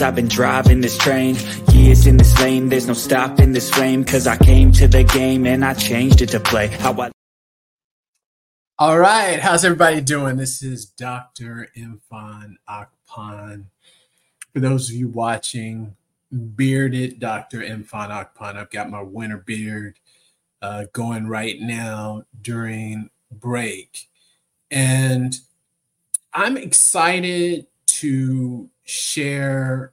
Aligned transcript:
years 0.00 0.08
I've 0.08 0.14
been 0.14 0.28
driving 0.28 0.80
this 0.80 0.96
train 0.96 1.36
Years 1.72 2.06
in 2.06 2.16
this 2.16 2.38
lane, 2.40 2.68
there's 2.68 2.86
no 2.86 2.94
stopping 2.94 3.52
this 3.52 3.70
flame 3.70 4.04
Cause 4.04 4.26
I 4.26 4.36
came 4.36 4.72
to 4.72 4.88
the 4.88 5.04
game 5.04 5.46
and 5.46 5.64
I 5.64 5.74
changed 5.74 6.22
it 6.22 6.30
to 6.30 6.40
play 6.40 6.68
How 6.68 6.92
I 7.00 7.10
All 8.78 8.98
right, 8.98 9.38
how's 9.38 9.64
everybody 9.64 10.00
doing? 10.00 10.36
This 10.36 10.62
is 10.62 10.86
Dr. 10.86 11.68
Imfan 11.76 12.54
Akpan. 12.68 13.66
For 14.52 14.60
those 14.60 14.88
of 14.88 14.96
you 14.96 15.08
watching, 15.08 15.96
bearded 16.32 17.20
Dr. 17.20 17.60
Imfan 17.60 18.08
Akpan. 18.08 18.56
I've 18.56 18.70
got 18.70 18.88
my 18.88 19.02
winter 19.02 19.36
beard 19.36 19.98
uh, 20.62 20.86
going 20.94 21.26
right 21.26 21.60
now 21.60 22.24
during 22.40 23.10
break. 23.30 24.08
And 24.70 25.36
I'm 26.32 26.56
excited 26.56 27.66
to 28.00 28.70
share 28.84 29.92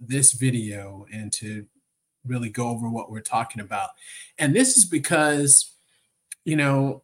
this 0.00 0.32
video 0.32 1.06
and 1.12 1.32
to 1.32 1.64
really 2.26 2.48
go 2.48 2.68
over 2.68 2.88
what 2.88 3.10
we're 3.10 3.20
talking 3.20 3.60
about. 3.60 3.90
And 4.38 4.54
this 4.54 4.76
is 4.76 4.84
because, 4.84 5.72
you 6.44 6.56
know, 6.56 7.02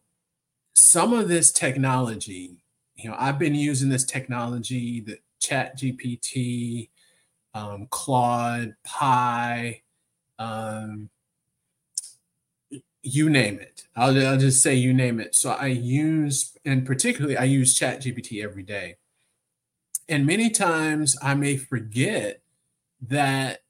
some 0.73 1.13
of 1.13 1.29
this 1.29 1.51
technology, 1.51 2.57
you 2.95 3.09
know, 3.09 3.15
I've 3.17 3.39
been 3.39 3.55
using 3.55 3.89
this 3.89 4.03
technology, 4.03 4.99
the 4.99 5.19
Chat 5.39 5.77
GPT, 5.77 6.89
um, 7.53 7.87
Claude, 7.89 8.75
Pi, 8.83 9.81
um, 10.39 11.09
you 13.03 13.29
name 13.29 13.59
it. 13.59 13.85
I'll, 13.95 14.27
I'll 14.27 14.37
just 14.37 14.61
say 14.61 14.75
you 14.75 14.93
name 14.93 15.19
it. 15.19 15.35
So 15.35 15.51
I 15.51 15.67
use, 15.67 16.57
and 16.65 16.85
particularly 16.85 17.37
I 17.37 17.45
use 17.45 17.77
Chat 17.77 18.01
GPT 18.01 18.43
every 18.43 18.63
day. 18.63 18.97
And 20.11 20.25
many 20.25 20.49
times 20.49 21.17
I 21.21 21.35
may 21.35 21.55
forget 21.55 22.41
that 23.07 23.61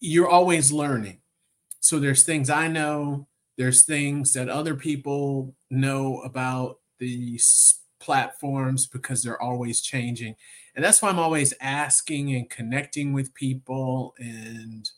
you're 0.00 0.28
always 0.28 0.72
learning. 0.72 1.20
So 1.80 1.98
there's 1.98 2.24
things 2.24 2.48
I 2.48 2.68
know, 2.68 3.28
there's 3.58 3.84
things 3.84 4.32
that 4.32 4.48
other 4.48 4.74
people 4.74 5.54
know 5.70 6.22
about 6.22 6.78
these 6.98 7.80
platforms 8.00 8.86
because 8.86 9.22
they're 9.22 9.40
always 9.40 9.82
changing. 9.82 10.34
And 10.74 10.82
that's 10.82 11.02
why 11.02 11.10
I'm 11.10 11.18
always 11.18 11.52
asking 11.60 12.34
and 12.34 12.48
connecting 12.48 13.12
with 13.12 13.34
people 13.34 14.14
and 14.18 14.88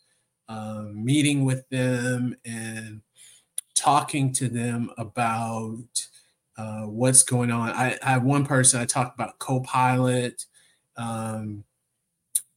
um, 0.48 1.04
meeting 1.04 1.44
with 1.44 1.69
them 1.70 2.36
and 2.44 3.02
talking 3.74 4.32
to 4.34 4.48
them 4.48 4.91
about 4.96 5.88
uh, 6.58 6.82
what's 6.82 7.22
going 7.22 7.52
on. 7.52 7.70
I, 7.70 7.96
I, 8.02 8.10
have 8.10 8.24
one 8.24 8.44
person 8.44 8.80
I 8.80 8.84
talked 8.84 9.14
about 9.14 9.38
Copilot, 9.38 10.44
um, 10.96 11.62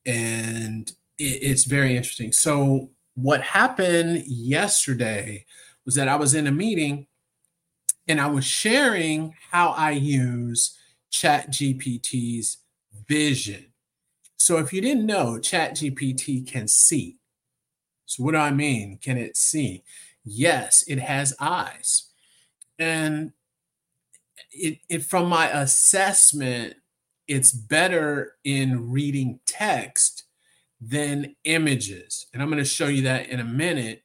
and 0.07 0.91
it, 1.19 1.23
it's 1.23 1.65
very 1.65 1.95
interesting. 1.95 2.31
So, 2.31 2.89
what 3.13 3.41
happened 3.41 4.23
yesterday 4.25 5.45
was 5.85 5.93
that 5.95 6.07
I 6.07 6.15
was 6.15 6.33
in 6.33 6.47
a 6.47 6.51
meeting 6.51 7.05
and 8.07 8.19
I 8.19 8.27
was 8.27 8.43
sharing 8.43 9.35
how 9.51 9.69
I 9.69 9.91
use 9.91 10.77
Chat 11.11 11.51
GPT's 11.51 12.57
vision. 13.07 13.67
So, 14.37 14.57
if 14.57 14.73
you 14.73 14.81
didn't 14.81 15.05
know, 15.05 15.37
Chat 15.37 15.75
GPT 15.75 16.47
can 16.47 16.67
see. 16.67 17.17
So, 18.07 18.23
what 18.23 18.31
do 18.31 18.39
I 18.39 18.49
mean? 18.49 18.97
Can 18.99 19.19
it 19.19 19.37
see? 19.37 19.83
Yes, 20.25 20.83
it 20.87 20.97
has 20.97 21.35
eyes. 21.39 22.07
And 22.79 23.33
it, 24.51 24.79
it 24.89 25.03
from 25.03 25.27
my 25.27 25.49
assessment, 25.49 26.75
it's 27.27 27.51
better 27.51 28.33
in 28.43 28.91
reading 28.91 29.39
text 29.45 30.25
than 30.79 31.35
images. 31.43 32.25
And 32.33 32.41
I'm 32.41 32.49
going 32.49 32.63
to 32.63 32.65
show 32.65 32.87
you 32.87 33.03
that 33.03 33.29
in 33.29 33.39
a 33.39 33.45
minute. 33.45 34.03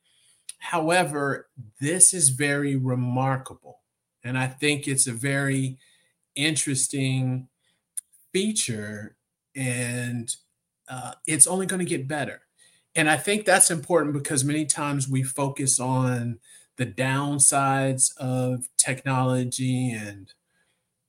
However, 0.59 1.49
this 1.81 2.13
is 2.13 2.31
very 2.31 2.77
remarkable. 2.77 3.81
And 4.23 4.37
I 4.37 4.47
think 4.47 4.87
it's 4.87 5.07
a 5.07 5.13
very 5.13 5.79
interesting 6.35 7.49
feature. 8.33 9.17
And 9.55 10.35
uh, 10.89 11.13
it's 11.27 11.47
only 11.47 11.67
going 11.67 11.81
to 11.81 11.87
get 11.87 12.07
better. 12.07 12.43
And 12.95 13.11
I 13.11 13.17
think 13.17 13.45
that's 13.45 13.71
important 13.71 14.15
because 14.15 14.45
many 14.45 14.65
times 14.67 15.09
we 15.09 15.23
focus 15.23 15.79
on 15.79 16.39
the 16.77 16.87
downsides 16.87 18.17
of 18.19 18.69
technology 18.77 19.91
and 19.91 20.33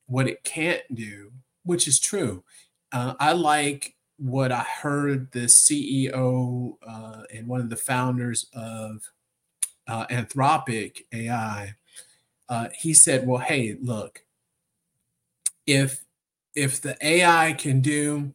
what 0.07 0.27
it 0.27 0.43
can't 0.43 0.83
do, 0.93 1.31
which 1.63 1.87
is 1.87 1.99
true. 1.99 2.43
Uh, 2.91 3.13
I 3.19 3.33
like 3.33 3.95
what 4.17 4.51
I 4.51 4.61
heard 4.81 5.31
the 5.31 5.45
CEO 5.45 6.77
uh, 6.87 7.23
and 7.33 7.47
one 7.47 7.61
of 7.61 7.69
the 7.69 7.75
founders 7.75 8.47
of 8.53 9.11
uh, 9.87 10.07
Anthropic 10.07 11.03
AI. 11.13 11.75
Uh, 12.49 12.69
he 12.73 12.93
said, 12.93 13.27
"Well, 13.27 13.39
hey, 13.39 13.75
look, 13.81 14.23
if 15.65 16.03
if 16.55 16.81
the 16.81 16.97
AI 17.05 17.53
can 17.53 17.81
do 17.81 18.33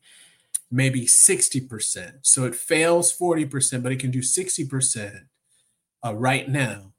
maybe 0.72 1.03
60%. 1.03 2.15
So 2.22 2.44
it 2.44 2.54
fails 2.54 3.16
40%, 3.16 3.82
but 3.82 3.92
it 3.92 4.00
can 4.00 4.10
do 4.10 4.21
60% 4.21 5.26
uh, 6.04 6.15
right 6.15 6.48
now. 6.48 6.92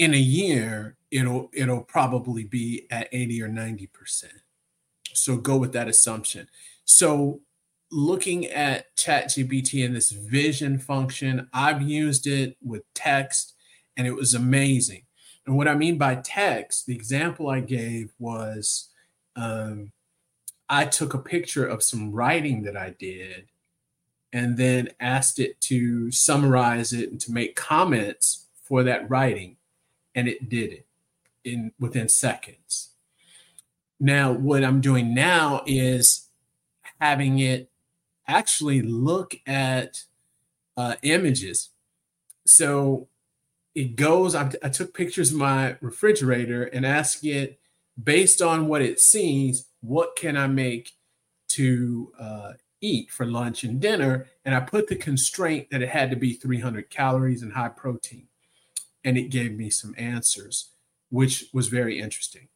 In 0.00 0.14
a 0.14 0.16
year, 0.16 0.96
it'll 1.10 1.50
it'll 1.52 1.82
probably 1.82 2.44
be 2.44 2.86
at 2.90 3.10
80 3.12 3.42
or 3.42 3.48
90%. 3.50 4.24
So 5.12 5.36
go 5.36 5.58
with 5.58 5.74
that 5.74 5.88
assumption. 5.88 6.48
So 6.86 7.42
looking 7.90 8.46
at 8.46 8.96
ChatGPT 8.96 9.84
and 9.84 9.94
this 9.94 10.10
vision 10.10 10.78
function, 10.78 11.50
I've 11.52 11.82
used 11.82 12.26
it 12.26 12.56
with 12.64 12.82
text 12.94 13.52
and 13.94 14.06
it 14.06 14.14
was 14.14 14.32
amazing. 14.32 15.02
And 15.44 15.54
what 15.58 15.68
I 15.68 15.74
mean 15.74 15.98
by 15.98 16.14
text, 16.14 16.86
the 16.86 16.94
example 16.94 17.50
I 17.50 17.60
gave 17.60 18.14
was 18.18 18.88
um, 19.36 19.92
I 20.70 20.86
took 20.86 21.12
a 21.12 21.18
picture 21.18 21.66
of 21.66 21.82
some 21.82 22.10
writing 22.10 22.62
that 22.62 22.76
I 22.76 22.94
did 22.98 23.48
and 24.32 24.56
then 24.56 24.88
asked 24.98 25.40
it 25.40 25.60
to 25.62 26.10
summarize 26.10 26.94
it 26.94 27.10
and 27.10 27.20
to 27.20 27.32
make 27.32 27.54
comments 27.54 28.46
for 28.62 28.84
that 28.84 29.10
writing 29.10 29.56
and 30.14 30.28
it 30.28 30.48
did 30.48 30.72
it 30.72 30.86
in 31.44 31.72
within 31.78 32.08
seconds. 32.08 32.90
Now 33.98 34.32
what 34.32 34.64
I'm 34.64 34.80
doing 34.80 35.14
now 35.14 35.62
is 35.66 36.28
having 37.00 37.38
it 37.38 37.70
actually 38.26 38.82
look 38.82 39.34
at 39.46 40.04
uh, 40.76 40.96
images. 41.02 41.70
So 42.46 43.08
it 43.74 43.96
goes, 43.96 44.34
I, 44.34 44.50
I 44.62 44.68
took 44.68 44.94
pictures 44.94 45.32
of 45.32 45.38
my 45.38 45.76
refrigerator 45.80 46.64
and 46.64 46.86
asked 46.86 47.24
it 47.24 47.60
based 48.02 48.40
on 48.40 48.66
what 48.66 48.82
it 48.82 49.00
sees, 49.00 49.66
what 49.80 50.16
can 50.16 50.36
I 50.36 50.46
make 50.46 50.92
to 51.48 52.12
uh, 52.18 52.52
eat 52.80 53.10
for 53.10 53.26
lunch 53.26 53.64
and 53.64 53.80
dinner? 53.80 54.26
And 54.44 54.54
I 54.54 54.60
put 54.60 54.88
the 54.88 54.96
constraint 54.96 55.68
that 55.70 55.82
it 55.82 55.90
had 55.90 56.10
to 56.10 56.16
be 56.16 56.32
300 56.32 56.90
calories 56.90 57.42
and 57.42 57.52
high 57.52 57.68
protein. 57.68 58.26
And 59.04 59.16
it 59.16 59.30
gave 59.30 59.52
me 59.52 59.70
some 59.70 59.94
answers, 59.96 60.70
which 61.08 61.46
was 61.52 61.68
very 61.68 61.98
interesting. 61.98 62.48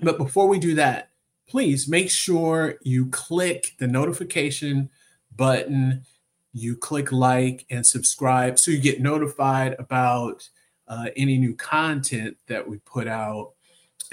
But 0.00 0.18
before 0.18 0.48
we 0.48 0.58
do 0.58 0.74
that, 0.74 1.10
please 1.48 1.88
make 1.88 2.10
sure 2.10 2.76
you 2.82 3.06
click 3.06 3.72
the 3.78 3.86
notification 3.86 4.90
button, 5.34 6.04
you 6.52 6.76
click 6.76 7.12
like 7.12 7.64
and 7.70 7.86
subscribe 7.86 8.58
so 8.58 8.70
you 8.70 8.78
get 8.78 9.00
notified 9.00 9.76
about 9.78 10.48
uh, 10.88 11.06
any 11.16 11.38
new 11.38 11.54
content 11.54 12.36
that 12.48 12.68
we 12.68 12.78
put 12.78 13.06
out 13.06 13.52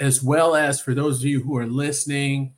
as 0.00 0.22
well 0.22 0.56
as 0.56 0.80
for 0.80 0.94
those 0.94 1.20
of 1.20 1.26
you 1.26 1.42
who 1.42 1.56
are 1.56 1.66
listening, 1.66 2.54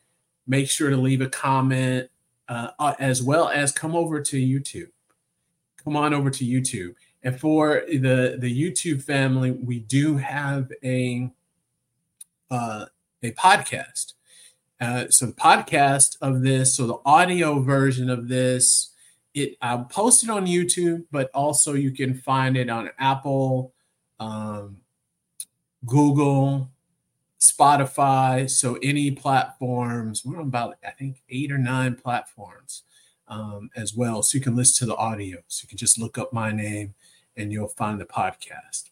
make 0.47 0.71
sure 0.71 0.91
to 0.91 0.97
leave 0.97 1.21
a 1.21 1.29
comment, 1.29 2.09
uh, 2.49 2.69
uh, 2.79 2.95
as 3.01 3.21
well 3.23 3.49
as 3.49 3.73
come 3.73 3.97
over 3.97 4.21
to 4.21 4.37
YouTube. 4.37 4.91
Come 5.83 5.97
on 5.97 6.15
over 6.15 6.31
to 6.31 6.45
YouTube. 6.45 6.95
And 7.23 7.39
for 7.39 7.85
the 7.89 8.37
the 8.39 8.51
YouTube 8.51 9.03
family, 9.03 9.53
we 9.53 9.79
do 9.79 10.17
have 10.17 10.71
a 10.83 11.31
uh, 12.51 12.87
a 13.23 13.33
podcast. 13.33 14.15
Uh, 14.81 15.09
so 15.09 15.27
the 15.27 15.33
podcast 15.33 16.17
of 16.21 16.43
this, 16.43 16.77
so 16.77 16.87
the 16.87 16.99
audio 17.05 17.61
version 17.61 18.11
of 18.11 18.27
this, 18.27 18.91
it 19.35 19.57
I'll 19.63 19.85
post 19.85 20.25
it 20.25 20.31
on 20.31 20.47
YouTube, 20.47 21.05
but 21.13 21.31
also 21.33 21.75
you 21.75 21.93
can 21.93 22.15
find 22.15 22.57
it 22.57 22.69
on 22.69 22.91
Apple, 22.99 23.73
um, 24.19 24.79
Google, 25.87 26.71
Spotify, 27.39 28.51
so 28.51 28.79
any 28.83 29.13
platforms. 29.13 30.25
We're 30.25 30.41
on 30.41 30.49
about 30.49 30.77
I 30.85 30.91
think 30.91 31.23
eight 31.31 31.53
or 31.53 31.59
nine 31.59 31.95
platforms 31.95 32.83
um, 33.29 33.71
as 33.77 33.95
well, 33.95 34.25
so 34.25 34.37
you 34.37 34.43
can 34.43 34.57
listen 34.57 34.85
to 34.87 34.93
the 34.93 34.99
audio. 34.99 35.39
So 35.47 35.63
you 35.65 35.69
can 35.69 35.79
just 35.79 36.01
look 36.01 36.19
up 36.19 36.33
my 36.33 36.51
name 36.51 36.95
and 37.37 37.53
you'll 37.53 37.69
find 37.69 38.01
the 38.01 38.05
podcast. 38.05 38.91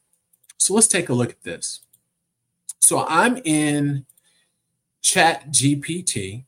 So 0.56 0.74
let's 0.74 0.86
take 0.86 1.08
a 1.08 1.14
look 1.14 1.30
at 1.30 1.42
this. 1.42 1.80
So 2.80 3.06
I'm 3.06 3.38
in 3.44 4.06
Chat 5.02 5.50
GPT, 5.50 6.44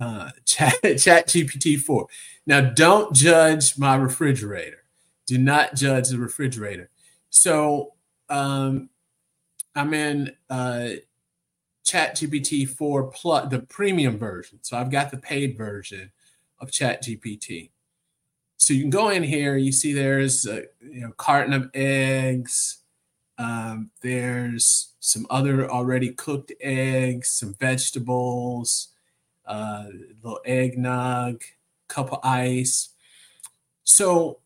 uh, 0.00 0.30
Chat, 0.44 0.80
Chat 0.82 1.28
GPT 1.28 1.80
4. 1.80 2.06
Now, 2.46 2.60
don't 2.60 3.14
judge 3.14 3.78
my 3.78 3.96
refrigerator. 3.96 4.84
Do 5.26 5.38
not 5.38 5.74
judge 5.74 6.08
the 6.08 6.18
refrigerator. 6.18 6.90
So, 7.30 7.94
um, 8.30 8.88
I'm 9.74 9.92
in 9.94 10.32
uh, 10.48 10.88
Chat 11.84 12.16
GPT 12.16 12.68
4 12.68 13.04
plus 13.10 13.50
the 13.50 13.60
premium 13.60 14.18
version. 14.18 14.58
So, 14.62 14.78
I've 14.78 14.90
got 14.90 15.10
the 15.10 15.18
paid 15.18 15.56
version 15.56 16.10
of 16.60 16.72
Chat 16.72 17.02
GPT. 17.02 17.70
So, 18.68 18.74
you 18.74 18.82
can 18.82 18.90
go 18.90 19.08
in 19.08 19.22
here, 19.22 19.56
you 19.56 19.72
see 19.72 19.94
there's 19.94 20.44
a 20.44 20.64
you 20.82 21.00
know, 21.00 21.12
carton 21.16 21.54
of 21.54 21.70
eggs. 21.72 22.82
Um, 23.38 23.90
there's 24.02 24.92
some 25.00 25.26
other 25.30 25.70
already 25.70 26.10
cooked 26.10 26.52
eggs, 26.60 27.30
some 27.30 27.54
vegetables 27.54 28.88
uh, 29.46 29.86
little 30.22 30.40
eggnog, 30.44 31.42
cup 31.88 32.12
of 32.12 32.20
ice. 32.22 32.90
So 33.84 34.40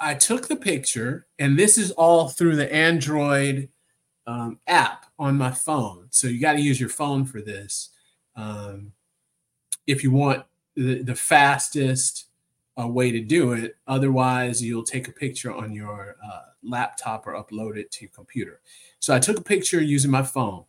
I 0.00 0.14
took 0.14 0.48
the 0.48 0.56
picture, 0.56 1.28
and 1.38 1.56
this 1.56 1.78
is 1.78 1.92
all 1.92 2.28
through 2.28 2.56
the 2.56 2.74
Android 2.74 3.68
um, 4.26 4.58
app 4.66 5.06
on 5.16 5.38
my 5.38 5.52
phone. 5.52 6.08
So 6.10 6.26
you 6.26 6.40
got 6.40 6.54
to 6.54 6.60
use 6.60 6.80
your 6.80 6.88
phone 6.88 7.24
for 7.24 7.40
this 7.40 7.90
um, 8.34 8.90
if 9.86 10.02
you 10.02 10.10
want 10.10 10.44
the, 10.74 11.04
the 11.04 11.14
fastest 11.14 12.26
uh, 12.80 12.86
way 12.86 13.10
to 13.10 13.20
do 13.20 13.52
it. 13.52 13.76
Otherwise, 13.86 14.62
you'll 14.62 14.82
take 14.82 15.08
a 15.08 15.12
picture 15.12 15.52
on 15.52 15.72
your 15.72 16.16
uh, 16.24 16.42
laptop 16.62 17.26
or 17.26 17.32
upload 17.32 17.76
it 17.76 17.90
to 17.92 18.04
your 18.04 18.10
computer. 18.10 18.60
So 18.98 19.14
I 19.14 19.18
took 19.18 19.38
a 19.38 19.42
picture 19.42 19.80
using 19.80 20.10
my 20.10 20.22
phone 20.22 20.64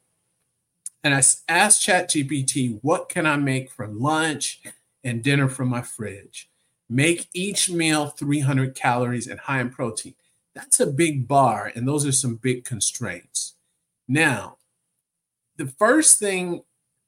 and 1.03 1.13
I 1.13 1.21
asked 1.50 1.85
ChatGPT, 1.85 2.79
what 2.81 3.09
can 3.09 3.25
I 3.25 3.35
make 3.35 3.69
for 3.69 3.88
lunch 3.88 4.61
and 5.03 5.23
dinner 5.23 5.50
from 5.50 5.67
my 5.67 5.81
fridge? 5.81 6.50
Make 6.89 7.27
each 7.33 7.69
meal 7.69 8.07
300 8.07 8.75
calories 8.75 9.27
and 9.27 9.39
high 9.39 9.61
in 9.61 9.69
protein. 9.69 10.15
That's 10.55 10.79
a 10.79 10.88
big 10.88 11.27
bar, 11.27 11.71
and 11.75 11.88
those 11.88 12.05
are 12.05 12.11
some 12.11 12.35
big 12.35 12.63
constraints. 12.63 13.55
Now, 14.07 14.57
the 15.57 15.65
first 15.65 16.19
thing 16.19 16.63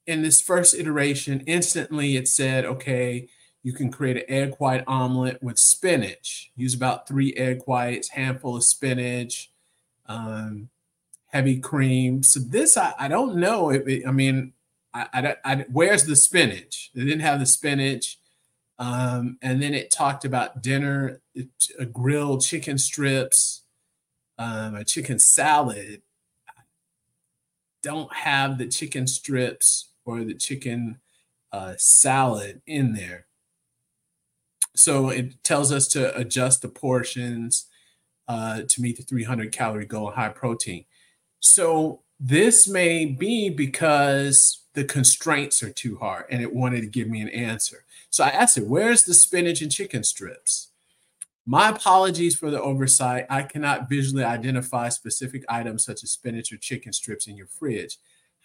in 0.06 0.22
this 0.22 0.40
first 0.40 0.74
iteration, 0.74 1.42
instantly 1.46 2.16
it 2.16 2.28
said, 2.28 2.64
okay, 2.64 3.28
you 3.66 3.72
can 3.72 3.90
create 3.90 4.16
an 4.16 4.22
egg 4.28 4.54
white 4.58 4.84
omelet 4.86 5.42
with 5.42 5.58
spinach. 5.58 6.52
Use 6.54 6.72
about 6.72 7.08
three 7.08 7.32
egg 7.32 7.62
whites, 7.66 8.10
handful 8.10 8.54
of 8.54 8.62
spinach, 8.62 9.50
um, 10.06 10.68
heavy 11.32 11.58
cream. 11.58 12.22
So 12.22 12.38
this, 12.38 12.76
I, 12.76 12.94
I 12.96 13.08
don't 13.08 13.34
know. 13.34 13.70
If 13.70 13.88
it, 13.88 14.06
I 14.06 14.12
mean, 14.12 14.52
I, 14.94 15.08
I, 15.12 15.36
I, 15.44 15.66
where's 15.72 16.04
the 16.04 16.14
spinach? 16.14 16.92
They 16.94 17.02
didn't 17.02 17.22
have 17.22 17.40
the 17.40 17.46
spinach. 17.46 18.20
Um, 18.78 19.36
and 19.42 19.60
then 19.60 19.74
it 19.74 19.90
talked 19.90 20.24
about 20.24 20.62
dinner, 20.62 21.20
a 21.76 21.86
grilled 21.86 22.42
chicken 22.42 22.78
strips, 22.78 23.62
um, 24.38 24.76
a 24.76 24.84
chicken 24.84 25.18
salad. 25.18 26.02
don't 27.82 28.12
have 28.14 28.58
the 28.58 28.68
chicken 28.68 29.08
strips 29.08 29.88
or 30.04 30.22
the 30.22 30.34
chicken 30.34 31.00
uh, 31.50 31.74
salad 31.78 32.62
in 32.64 32.92
there. 32.92 33.26
So 34.76 35.10
it 35.10 35.42
tells 35.42 35.72
us 35.72 35.88
to 35.88 36.16
adjust 36.16 36.62
the 36.62 36.68
portions 36.68 37.66
uh, 38.28 38.62
to 38.68 38.82
meet 38.82 38.96
the 38.96 39.02
300 39.02 39.52
calorie 39.52 39.86
goal 39.86 40.10
high 40.10 40.28
protein. 40.28 40.84
So 41.40 42.02
this 42.18 42.66
may 42.66 43.04
be 43.04 43.50
because 43.50 44.62
the 44.74 44.84
constraints 44.84 45.62
are 45.62 45.72
too 45.72 45.96
hard 45.96 46.26
and 46.30 46.42
it 46.42 46.54
wanted 46.54 46.82
to 46.82 46.86
give 46.86 47.08
me 47.08 47.20
an 47.20 47.28
answer. 47.30 47.84
So 48.10 48.24
I 48.24 48.28
asked 48.28 48.58
it, 48.58 48.66
where's 48.66 49.04
the 49.04 49.14
spinach 49.14 49.62
and 49.62 49.72
chicken 49.72 50.02
strips? 50.02 50.68
My 51.46 51.68
apologies 51.68 52.34
for 52.34 52.50
the 52.50 52.60
oversight. 52.60 53.26
I 53.30 53.42
cannot 53.42 53.88
visually 53.88 54.24
identify 54.24 54.88
specific 54.88 55.44
items 55.48 55.84
such 55.84 56.02
as 56.02 56.10
spinach 56.10 56.52
or 56.52 56.56
chicken 56.56 56.92
strips 56.92 57.26
in 57.28 57.36
your 57.36 57.46
fridge. 57.46 57.98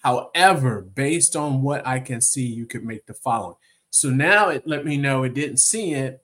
However, 0.03 0.81
based 0.81 1.35
on 1.35 1.61
what 1.61 1.85
I 1.85 1.99
can 1.99 2.21
see, 2.21 2.45
you 2.45 2.65
could 2.65 2.83
make 2.83 3.05
the 3.07 3.13
following. 3.13 3.55
So 3.91 4.09
now 4.09 4.49
it 4.49 4.65
let 4.65 4.85
me 4.85 4.97
know 4.97 5.23
it 5.23 5.33
didn't 5.33 5.57
see 5.57 5.93
it, 5.93 6.23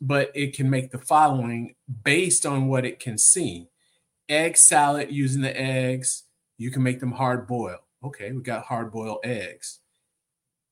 but 0.00 0.30
it 0.34 0.54
can 0.54 0.70
make 0.70 0.90
the 0.90 0.98
following 0.98 1.74
based 2.04 2.46
on 2.46 2.68
what 2.68 2.86
it 2.86 2.98
can 2.98 3.18
see 3.18 3.68
egg 4.30 4.56
salad 4.56 5.10
using 5.10 5.42
the 5.42 5.60
eggs. 5.60 6.22
You 6.56 6.70
can 6.70 6.82
make 6.82 7.00
them 7.00 7.12
hard 7.12 7.46
boiled. 7.46 7.80
Okay, 8.02 8.32
we 8.32 8.40
got 8.40 8.64
hard 8.64 8.92
boiled 8.92 9.18
eggs. 9.24 9.80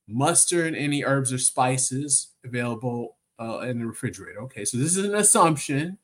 Mustard, 0.06 0.75
any 0.75 1.05
herbs 1.05 1.32
or 1.32 1.38
spices 1.38 2.29
available 2.44 3.17
uh, 3.38 3.58
in 3.61 3.79
the 3.81 3.87
refrigerator. 3.87 4.40
Okay, 4.43 4.64
so 4.64 4.79
this 4.79 4.96
is 4.96 5.05
an 5.05 5.14
assumption. 5.14 5.99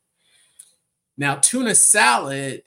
Now, 1.17 1.35
tuna 1.35 1.73
salad, 1.73 2.63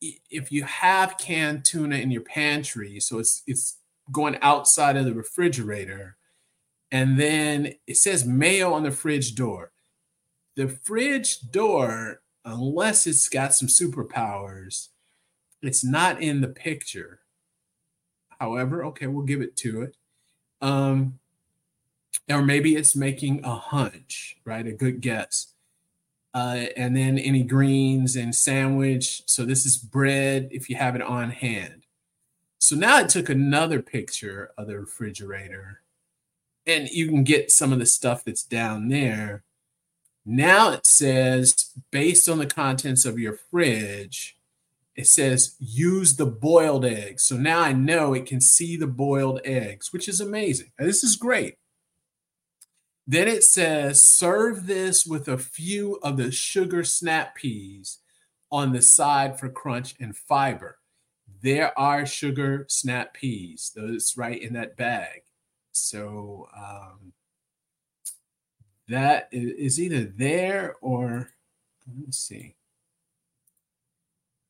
if 0.00 0.50
you 0.50 0.64
have 0.64 1.18
canned 1.18 1.64
tuna 1.64 1.96
in 1.96 2.10
your 2.10 2.22
pantry, 2.22 2.98
so 2.98 3.18
it's 3.18 3.42
it's 3.46 3.78
going 4.10 4.36
outside 4.42 4.96
of 4.96 5.04
the 5.04 5.14
refrigerator, 5.14 6.16
and 6.94 7.18
then 7.18 7.74
it 7.88 7.96
says 7.96 8.24
mayo 8.24 8.72
on 8.72 8.84
the 8.84 8.90
fridge 8.92 9.34
door. 9.34 9.72
The 10.54 10.68
fridge 10.68 11.40
door 11.50 12.20
unless 12.44 13.08
it's 13.08 13.28
got 13.28 13.52
some 13.52 13.66
superpowers, 13.66 14.90
it's 15.60 15.82
not 15.82 16.22
in 16.22 16.40
the 16.40 16.48
picture. 16.48 17.18
However, 18.38 18.84
okay, 18.86 19.08
we'll 19.08 19.26
give 19.26 19.40
it 19.40 19.56
to 19.56 19.82
it. 19.82 19.96
Um, 20.60 21.18
or 22.30 22.42
maybe 22.42 22.76
it's 22.76 22.94
making 22.94 23.44
a 23.44 23.56
hunch, 23.56 24.36
right? 24.44 24.64
A 24.64 24.72
good 24.72 25.00
guess. 25.00 25.48
Uh, 26.32 26.66
and 26.76 26.96
then 26.96 27.18
any 27.18 27.42
greens 27.42 28.14
and 28.14 28.32
sandwich. 28.32 29.22
So 29.26 29.44
this 29.44 29.66
is 29.66 29.76
bread 29.76 30.48
if 30.52 30.70
you 30.70 30.76
have 30.76 30.94
it 30.94 31.02
on 31.02 31.30
hand. 31.30 31.86
So 32.58 32.76
now 32.76 32.98
I 32.98 33.02
took 33.02 33.28
another 33.28 33.82
picture 33.82 34.52
of 34.56 34.68
the 34.68 34.78
refrigerator, 34.78 35.80
and 36.66 36.88
you 36.88 37.08
can 37.08 37.24
get 37.24 37.50
some 37.50 37.72
of 37.72 37.78
the 37.78 37.86
stuff 37.86 38.24
that's 38.24 38.42
down 38.42 38.88
there. 38.88 39.44
Now 40.24 40.70
it 40.72 40.86
says, 40.86 41.72
based 41.90 42.28
on 42.28 42.38
the 42.38 42.46
contents 42.46 43.04
of 43.04 43.18
your 43.18 43.36
fridge, 43.50 44.38
it 44.96 45.06
says 45.06 45.56
use 45.58 46.16
the 46.16 46.26
boiled 46.26 46.84
eggs. 46.84 47.24
So 47.24 47.36
now 47.36 47.60
I 47.60 47.72
know 47.72 48.14
it 48.14 48.26
can 48.26 48.40
see 48.40 48.76
the 48.76 48.86
boiled 48.86 49.40
eggs, 49.44 49.92
which 49.92 50.08
is 50.08 50.20
amazing. 50.20 50.70
This 50.78 51.04
is 51.04 51.16
great. 51.16 51.56
Then 53.06 53.28
it 53.28 53.44
says 53.44 54.02
serve 54.02 54.66
this 54.66 55.04
with 55.04 55.28
a 55.28 55.36
few 55.36 55.98
of 56.02 56.16
the 56.16 56.30
sugar 56.30 56.84
snap 56.84 57.34
peas 57.34 57.98
on 58.50 58.72
the 58.72 58.80
side 58.80 59.38
for 59.38 59.50
crunch 59.50 59.94
and 60.00 60.16
fiber. 60.16 60.78
There 61.42 61.78
are 61.78 62.06
sugar 62.06 62.64
snap 62.70 63.12
peas, 63.12 63.72
those 63.76 64.14
right 64.16 64.40
in 64.40 64.54
that 64.54 64.76
bag. 64.78 65.23
So 65.74 66.48
um, 66.56 67.12
that 68.88 69.28
is 69.32 69.80
either 69.80 70.04
there 70.04 70.76
or 70.80 71.30
let 71.86 71.96
me 71.96 72.12
see. 72.12 72.54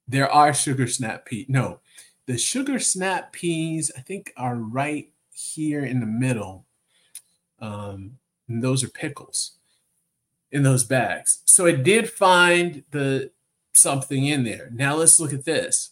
There 0.07 0.31
are 0.31 0.53
sugar 0.53 0.87
snap 0.87 1.25
peas. 1.25 1.47
No, 1.49 1.81
the 2.27 2.37
sugar 2.39 2.79
snap 2.79 3.33
peas, 3.33 3.91
I 3.97 4.01
think, 4.01 4.33
are 4.37 4.57
right 4.57 5.11
here 5.33 5.85
in 5.85 6.01
the 6.01 6.07
middle. 6.07 6.67
Um, 7.59 8.19
and 8.49 8.63
those 8.63 8.85
are 8.85 8.89
pickles 8.89 9.53
in 10.53 10.63
those 10.63 10.85
bags. 10.85 11.43
So 11.47 11.67
it 11.67 11.83
did 11.83 12.11
find 12.11 12.85
the 12.91 13.31
something 13.73 14.27
in 14.27 14.45
there. 14.45 14.71
Now 14.73 14.95
let's 14.97 15.19
look 15.19 15.33
at 15.33 15.45
this. 15.45 15.91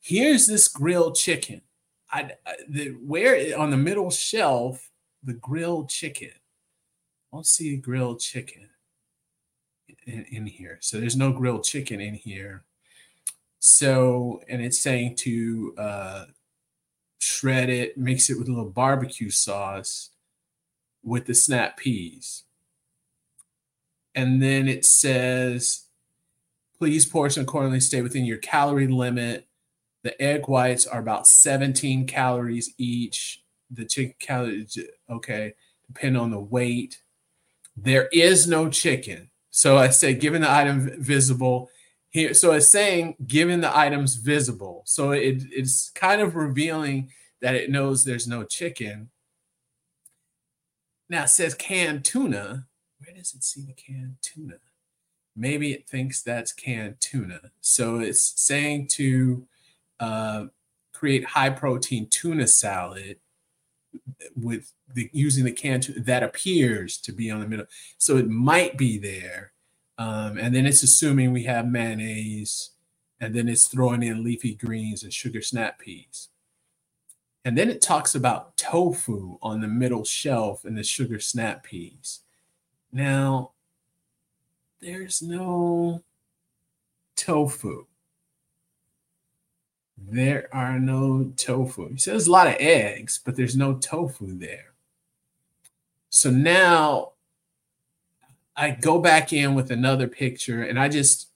Here's 0.00 0.46
this 0.46 0.68
grilled 0.68 1.16
chicken. 1.16 1.62
I, 2.12 2.32
the 2.68 2.88
where 2.88 3.58
on 3.58 3.70
the 3.70 3.76
middle 3.76 4.10
shelf, 4.10 4.90
the 5.22 5.34
grilled 5.34 5.88
chicken. 5.88 6.30
I'll 7.32 7.44
see 7.44 7.76
grilled 7.76 8.20
chicken 8.20 8.68
in, 10.06 10.24
in 10.30 10.46
here. 10.46 10.78
So 10.80 10.98
there's 10.98 11.16
no 11.16 11.32
grilled 11.32 11.64
chicken 11.64 12.00
in 12.00 12.14
here. 12.14 12.64
So, 13.60 14.42
and 14.48 14.62
it's 14.62 14.80
saying 14.80 15.16
to 15.16 15.74
uh, 15.76 16.24
shred 17.18 17.68
it, 17.68 17.96
mix 17.96 18.30
it 18.30 18.38
with 18.38 18.48
a 18.48 18.50
little 18.50 18.70
barbecue 18.70 19.30
sauce 19.30 20.10
with 21.02 21.26
the 21.26 21.34
snap 21.34 21.76
peas. 21.76 22.44
And 24.14 24.42
then 24.42 24.66
it 24.66 24.84
says, 24.84 25.84
please 26.78 27.06
portion 27.06 27.42
accordingly, 27.42 27.80
stay 27.80 28.02
within 28.02 28.24
your 28.24 28.38
calorie 28.38 28.88
limit. 28.88 29.46
The 30.02 30.20
egg 30.20 30.48
whites 30.48 30.86
are 30.86 31.00
about 31.00 31.26
17 31.26 32.06
calories 32.06 32.74
each. 32.78 33.42
The 33.70 33.84
chicken 33.84 34.14
calories, 34.18 34.78
okay, 35.08 35.54
depend 35.86 36.16
on 36.16 36.30
the 36.30 36.40
weight. 36.40 37.02
There 37.76 38.08
is 38.12 38.48
no 38.48 38.68
chicken. 38.68 39.30
So 39.50 39.76
I 39.76 39.90
say, 39.90 40.14
given 40.14 40.42
the 40.42 40.50
item 40.50 40.90
visible 41.02 41.70
here. 42.10 42.34
So 42.34 42.52
it's 42.52 42.68
saying, 42.68 43.16
given 43.26 43.60
the 43.60 43.76
items 43.76 44.16
visible. 44.16 44.82
So 44.84 45.12
it, 45.12 45.44
it's 45.50 45.90
kind 45.90 46.20
of 46.20 46.36
revealing 46.36 47.10
that 47.40 47.54
it 47.54 47.70
knows 47.70 48.04
there's 48.04 48.28
no 48.28 48.44
chicken. 48.44 49.10
now 51.08 51.24
it 51.24 51.28
says 51.28 51.54
canned 51.54 52.04
tuna. 52.04 52.66
Where 52.98 53.14
does 53.16 53.34
it 53.34 53.42
see 53.42 53.62
the 53.62 53.72
canned 53.72 54.16
tuna? 54.20 54.56
Maybe 55.36 55.72
it 55.72 55.88
thinks 55.88 56.22
that's 56.22 56.52
canned 56.52 57.00
tuna. 57.00 57.52
So 57.60 58.00
it's 58.00 58.34
saying 58.36 58.88
to 58.88 59.46
uh, 60.00 60.46
create 60.92 61.24
high 61.24 61.50
protein 61.50 62.08
tuna 62.08 62.46
salad 62.46 63.18
with 64.36 64.72
the, 64.92 65.08
using 65.12 65.44
the 65.44 65.52
canned 65.52 65.84
tuna 65.84 66.00
that 66.00 66.22
appears 66.22 66.98
to 66.98 67.12
be 67.12 67.30
on 67.30 67.40
the 67.40 67.46
middle. 67.46 67.66
So 67.98 68.16
it 68.16 68.28
might 68.28 68.76
be 68.76 68.98
there. 68.98 69.52
Um, 69.98 70.38
and 70.38 70.54
then 70.54 70.66
it's 70.66 70.82
assuming 70.82 71.32
we 71.32 71.44
have 71.44 71.66
mayonnaise, 71.66 72.70
and 73.20 73.34
then 73.34 73.48
it's 73.48 73.68
throwing 73.68 74.02
in 74.02 74.24
leafy 74.24 74.54
greens 74.54 75.02
and 75.02 75.12
sugar 75.12 75.42
snap 75.42 75.78
peas. 75.78 76.28
And 77.44 77.56
then 77.56 77.70
it 77.70 77.82
talks 77.82 78.14
about 78.14 78.56
tofu 78.56 79.38
on 79.42 79.60
the 79.60 79.68
middle 79.68 80.04
shelf 80.04 80.64
and 80.64 80.76
the 80.76 80.84
sugar 80.84 81.20
snap 81.20 81.64
peas. 81.64 82.20
Now, 82.92 83.52
there's 84.80 85.22
no 85.22 86.02
tofu. 87.16 87.86
There 90.08 90.48
are 90.52 90.78
no 90.78 91.32
tofu. 91.36 91.90
He 91.90 91.98
says 91.98 92.26
a 92.26 92.32
lot 92.32 92.46
of 92.46 92.56
eggs, 92.58 93.20
but 93.24 93.36
there's 93.36 93.56
no 93.56 93.74
tofu 93.74 94.38
there. 94.38 94.72
So 96.08 96.30
now 96.30 97.12
I 98.56 98.70
go 98.72 99.00
back 99.00 99.32
in 99.32 99.54
with 99.54 99.70
another 99.70 100.08
picture 100.08 100.62
and 100.62 100.78
I 100.78 100.88
just 100.88 101.28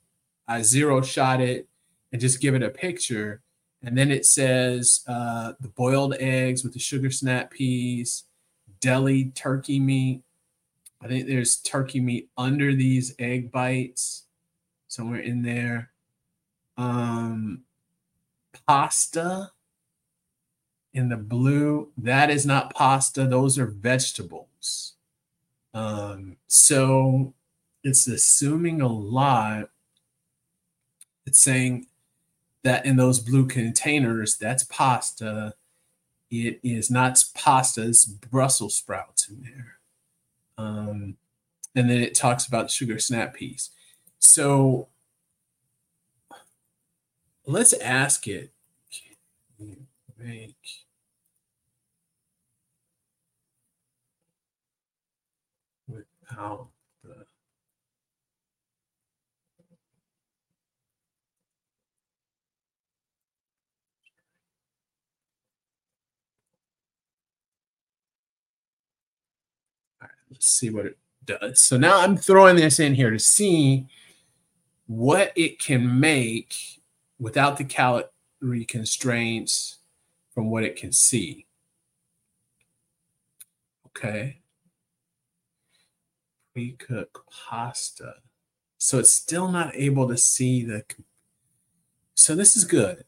I 0.49 0.63
zero 0.63 1.01
shot 1.03 1.41
it 1.41 1.69
and 2.13 2.21
just 2.21 2.41
give 2.41 2.55
it 2.55 2.63
a 2.63 2.71
picture 2.71 3.41
and 3.85 3.99
then 3.99 4.11
it 4.11 4.25
says 4.25 5.05
uh, 5.07 5.53
the 5.61 5.69
boiled 5.69 6.15
eggs 6.19 6.65
with 6.65 6.73
the 6.73 6.79
sugar 6.79 7.11
snap 7.11 7.51
peas, 7.51 8.25
deli 8.81 9.27
turkey 9.35 9.79
meat. 9.79 10.23
I 11.03 11.09
think 11.09 11.27
there's 11.27 11.57
turkey 11.57 12.01
meat 12.01 12.31
under 12.39 12.75
these 12.75 13.15
egg 13.19 13.53
bites, 13.53 14.25
somewhere 14.89 15.21
in 15.21 15.43
there. 15.43 15.91
Um, 16.79 17.61
pasta 18.67 19.53
in 20.93 21.09
the 21.09 21.17
blue. 21.17 21.91
That 21.99 22.31
is 22.31 22.47
not 22.47 22.75
pasta. 22.75 23.27
Those 23.27 23.59
are 23.59 23.67
vegetables. 23.67 24.95
Um, 25.75 26.37
so 26.47 27.35
it's 27.83 28.07
assuming 28.07 28.81
a 28.81 28.89
lot. 28.89 29.71
It's 31.27 31.41
saying 31.41 31.87
that 32.63 32.87
in 32.87 32.97
those 32.97 33.21
blue 33.21 33.47
containers, 33.47 34.37
that's 34.37 34.65
pasta. 34.65 35.55
It 36.31 36.61
is 36.63 36.91
not 36.91 37.23
pasta, 37.35 37.83
it's 37.83 38.05
Brussels 38.07 38.75
sprouts 38.75 39.29
in 39.29 39.43
there. 39.43 39.79
Um, 40.57 41.17
and 41.75 41.91
then 41.91 42.01
it 42.01 42.15
talks 42.15 42.47
about 42.47 42.71
sugar 42.71 42.99
snap 42.99 43.35
peas. 43.35 43.71
So 44.19 44.89
let's 47.47 47.73
ask 47.75 48.27
it. 48.27 48.54
Make 49.59 50.57
without 55.89 56.69
the. 57.03 57.27
Let's 70.31 70.47
see 70.49 70.71
what 70.71 70.87
it 70.87 70.99
does. 71.25 71.61
So 71.61 71.77
now 71.77 72.01
I'm 72.01 72.17
throwing 72.17 72.57
this 72.57 72.81
in 72.81 72.95
here 72.95 73.11
to 73.11 73.19
see 73.19 73.87
what 74.87 75.33
it 75.37 75.59
can 75.59 76.01
make 76.01 76.55
without 77.19 77.57
the 77.57 77.65
calorie 77.65 78.05
constraints 78.67 79.79
from 80.35 80.51
what 80.51 80.65
it 80.65 80.77
can 80.77 80.93
see. 80.93 81.47
Okay. 83.89 84.41
Pre-cook 86.53 87.25
pasta. 87.31 88.15
So 88.79 88.99
it's 88.99 89.13
still 89.13 89.49
not 89.49 89.75
able 89.75 90.09
to 90.09 90.17
see 90.17 90.65
the. 90.65 90.85
So 92.15 92.35
this 92.35 92.57
is 92.57 92.65
good. 92.65 93.05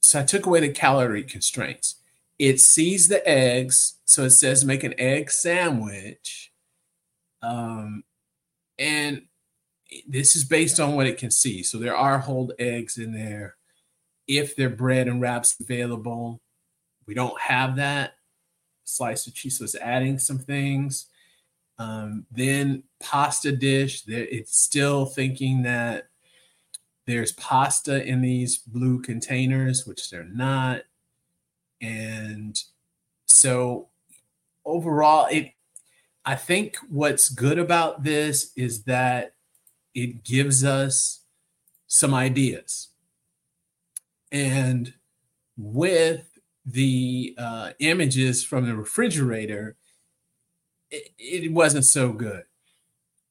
So 0.00 0.20
I 0.20 0.24
took 0.24 0.46
away 0.46 0.60
the 0.60 0.70
calorie 0.70 1.24
constraints. 1.24 1.96
It 2.38 2.60
sees 2.60 3.08
the 3.08 3.26
eggs. 3.28 3.96
So 4.04 4.24
it 4.24 4.30
says 4.30 4.64
make 4.64 4.84
an 4.84 4.94
egg 4.98 5.30
sandwich 5.30 6.52
um, 7.42 8.04
and 8.78 9.22
this 10.08 10.36
is 10.36 10.44
based 10.44 10.80
on 10.80 10.94
what 10.94 11.06
it 11.06 11.18
can 11.18 11.30
see. 11.30 11.62
So 11.62 11.78
there 11.78 11.96
are 11.96 12.18
whole 12.18 12.52
eggs 12.58 12.98
in 12.98 13.12
there. 13.12 13.56
If 14.26 14.56
they're 14.56 14.70
bread 14.70 15.08
and 15.08 15.20
wraps 15.20 15.56
available, 15.60 16.40
we 17.06 17.14
don't 17.14 17.40
have 17.40 17.76
that. 17.76 18.14
Slice 18.84 19.26
of 19.26 19.34
cheese, 19.34 19.60
was 19.60 19.74
adding 19.74 20.18
some 20.18 20.38
things. 20.38 21.06
Um, 21.78 22.26
then 22.30 22.84
pasta 23.00 23.52
dish, 23.52 24.02
it's 24.06 24.58
still 24.58 25.06
thinking 25.06 25.62
that 25.62 26.08
there's 27.06 27.32
pasta 27.32 28.04
in 28.04 28.20
these 28.22 28.58
blue 28.58 29.00
containers, 29.00 29.86
which 29.86 30.10
they're 30.10 30.24
not. 30.24 30.82
And 31.80 32.58
so 33.26 33.88
overall, 34.64 35.28
it 35.30 35.52
I 36.24 36.34
think 36.34 36.76
what's 36.88 37.28
good 37.28 37.58
about 37.58 38.02
this 38.02 38.50
is 38.56 38.82
that 38.84 39.34
it 39.94 40.24
gives 40.24 40.64
us 40.64 41.20
some 41.86 42.12
ideas. 42.12 42.88
And 44.32 44.92
with 45.56 46.38
the 46.64 47.34
uh, 47.38 47.70
images 47.78 48.44
from 48.44 48.66
the 48.66 48.76
refrigerator, 48.76 49.76
it, 50.90 51.12
it 51.18 51.52
wasn't 51.52 51.84
so 51.84 52.12
good. 52.12 52.44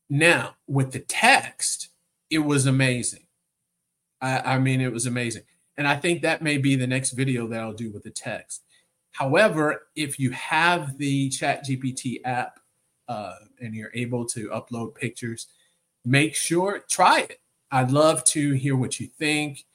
Now, 0.09 0.55
with 0.67 0.91
the 0.91 0.99
text, 0.99 1.89
it 2.29 2.39
was 2.39 2.65
amazing. 2.65 3.25
I, 4.21 4.39
I 4.39 4.59
mean, 4.59 4.81
it 4.81 4.93
was 4.93 5.05
amazing. 5.05 5.43
And 5.77 5.87
I 5.87 5.97
think 5.97 6.21
that 6.21 6.41
may 6.41 6.57
be 6.57 6.75
the 6.75 6.87
next 6.87 7.11
video 7.11 7.47
that 7.47 7.59
I'll 7.59 7.73
do 7.73 7.91
with 7.91 8.03
the 8.03 8.11
text. 8.11 8.63
However, 9.11 9.87
if 9.95 10.19
you 10.19 10.31
have 10.31 10.97
the 10.97 11.29
Chat 11.29 11.65
GPT 11.65 12.19
app 12.25 12.59
uh, 13.07 13.35
and 13.59 13.73
you're 13.73 13.91
able 13.93 14.25
to 14.27 14.49
upload 14.49 14.95
pictures, 14.95 15.47
make 16.03 16.35
sure 16.35 16.83
try 16.89 17.21
it. 17.21 17.39
I'd 17.71 17.91
love 17.91 18.23
to 18.25 18.53
hear 18.53 18.75
what 18.75 18.99
you 18.99 19.07
think, 19.07 19.65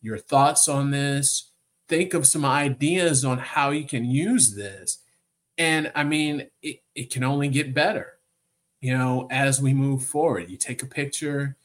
your 0.00 0.18
thoughts 0.18 0.68
on 0.68 0.90
this. 0.90 1.50
Think 1.88 2.14
of 2.14 2.26
some 2.26 2.44
ideas 2.44 3.24
on 3.24 3.38
how 3.38 3.70
you 3.70 3.84
can 3.84 4.04
use 4.04 4.54
this. 4.54 4.98
And 5.56 5.90
I 5.94 6.04
mean, 6.04 6.48
it, 6.62 6.82
it 6.94 7.10
can 7.10 7.24
only 7.24 7.48
get 7.48 7.74
better, 7.74 8.18
you 8.80 8.96
know, 8.96 9.26
as 9.30 9.60
we 9.60 9.74
move 9.74 10.04
forward. 10.04 10.50
You 10.50 10.56
take 10.56 10.82
a 10.82 10.86
picture, 10.86 11.56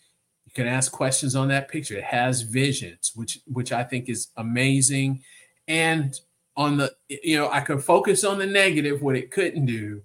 you 0.46 0.52
can 0.54 0.68
ask 0.68 0.92
questions 0.92 1.36
on 1.36 1.50
that 1.50 1.68
picture. 1.68 1.98
It 1.98 2.06
has 2.06 2.42
visions, 2.42 3.12
which 3.16 3.40
which 3.46 3.72
I 3.72 3.84
think 3.84 4.10
is 4.10 4.30
amazing. 4.38 5.24
And 5.68 6.20
on 6.56 6.78
the, 6.78 6.94
you 7.10 7.38
know, 7.38 7.50
I 7.50 7.62
could 7.62 7.84
focus 7.84 8.24
on 8.24 8.38
the 8.38 8.46
negative, 8.46 9.02
what 9.02 9.16
it 9.16 9.32
couldn't 9.32 9.66
do, 9.66 10.04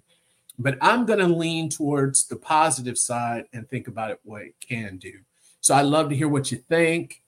but 0.57 0.77
I'm 0.81 1.05
going 1.05 1.19
to 1.19 1.27
lean 1.27 1.69
towards 1.69 2.27
the 2.27 2.35
positive 2.35 2.97
side 2.97 3.45
and 3.53 3.67
think 3.69 3.87
about 3.87 4.11
it 4.11 4.19
what 4.23 4.41
it 4.41 4.55
can 4.59 4.97
do. 4.97 5.13
So 5.61 5.75
I'd 5.75 5.83
love 5.83 6.09
to 6.09 6.15
hear 6.15 6.27
what 6.27 6.51
you 6.51 6.57
think. 6.57 7.21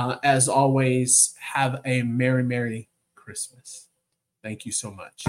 Uh, 0.00 0.16
as 0.22 0.48
always, 0.48 1.34
have 1.38 1.82
a 1.84 2.02
Merry, 2.02 2.42
Merry 2.42 2.88
Christmas. 3.14 3.88
Thank 4.42 4.64
you 4.64 4.72
so 4.72 4.90
much. 4.90 5.26